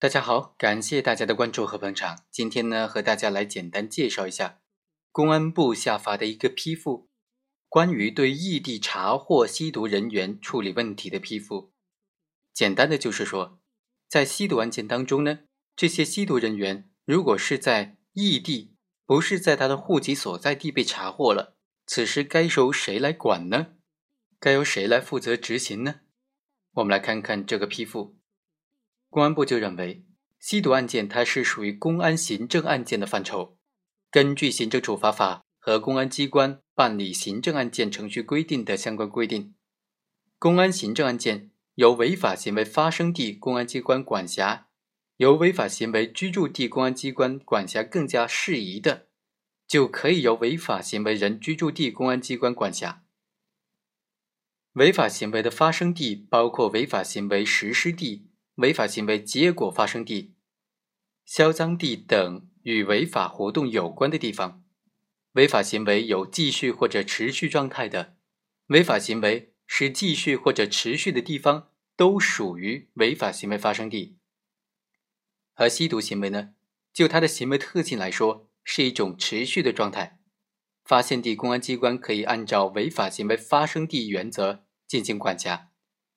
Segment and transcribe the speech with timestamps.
[0.00, 2.24] 大家好，感谢大家的关注和捧场。
[2.30, 4.62] 今天呢，和大家来简单介绍一下
[5.12, 7.10] 公安部下发的一个批复，
[7.68, 11.74] 关于对异地查获吸毒人员处理问题的批复。
[12.54, 13.60] 简单的就是说，
[14.08, 15.40] 在吸毒案件当中呢，
[15.76, 23.74] 这些吸毒人员如果是在异地，不是在他的户籍所在地被查获了，此时该由谁来管呢？
[24.38, 25.96] 该由谁来负责执行呢？
[26.76, 28.16] 我们来看看这个批复。
[29.10, 30.04] 公安部就认为，
[30.38, 33.58] 吸毒案件它是属于公安行政案件的范畴。
[34.08, 39.54] 根据行政处罚法和公安机关办理行政案件程序规定的相关规定，
[40.38, 44.68] 公安行政案件由违法行为发生地公安机关管辖，
[45.16, 49.08] 由违法行为居住地公安机关管辖更加适宜的，
[49.66, 53.02] 就可以由违法行为人居住地公安机关管辖。
[54.74, 58.29] 违法行为的发生地包括违法行为实施地。
[58.60, 60.34] 违法行为结果发生地、
[61.24, 64.62] 销赃地等与违法活动有关的地方，
[65.32, 68.18] 违法行为有继续或者持续状态的，
[68.66, 74.18] 违法行为是继续或者持续的地方，都属于违法行为发生地。
[75.54, 76.50] 而吸毒行为呢，
[76.92, 80.20] 就它的行为特性来说，是一种持续的状态。
[80.84, 85.70] 发现地公安机关可以按照违法行为发生地原则进行管辖，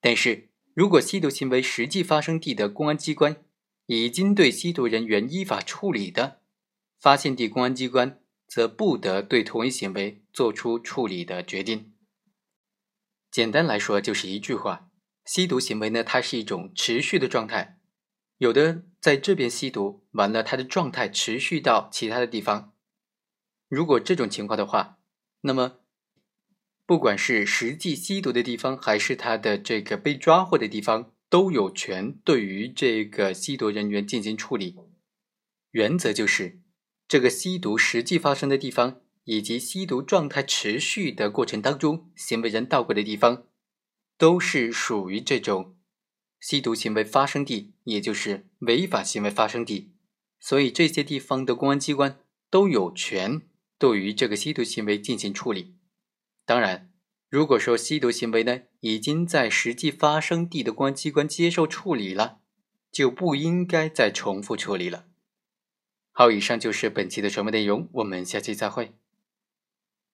[0.00, 0.49] 但是。
[0.72, 3.42] 如果吸毒行为实际发生地的公安机关
[3.86, 6.40] 已经对吸毒人员依法处理的，
[6.98, 11.92] 发现地公安机关则不得对同一行为作出处理的决定。
[13.30, 14.88] 简单来说，就是一句话：
[15.24, 17.78] 吸毒行为呢，它是一种持续的状态。
[18.38, 22.72] 有的在这边吸毒完了，它的状态持续到其他的地方。
[23.68, 24.98] 如果这种情况的话，
[25.42, 25.80] 那么。
[26.90, 34.74] 不管是实际吸毒的地方，还是他的这个被抓获的地方，都有权对于这个吸毒人员进行处理。
[35.70, 36.58] 原则就是，
[37.06, 43.44] 这个吸毒实际发生的地方，以及吸毒状态持续的过程当中，行为人到过的地方，
[44.18, 45.76] 都是属于这种
[46.40, 49.92] 吸毒行为发生地，也就是违法行为发生地。
[50.40, 52.18] 所以这些地方的公安机关
[52.50, 53.42] 都有权
[53.78, 55.76] 对于这个吸毒行为进行处理。
[56.50, 56.90] 当然，
[57.28, 62.40] 如果说吸毒行为呢已经在实际发生地的公安机关接受处理了，
[62.90, 65.04] 就不应该再重复处理了。
[66.10, 68.94] 好，以上就是本期的全部内容，我们下期再会。